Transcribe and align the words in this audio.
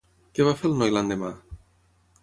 Què 0.37 0.47
va 0.47 0.53
fer 0.61 0.67
el 0.71 0.73
noi 0.79 0.95
l'endemà? 0.95 1.31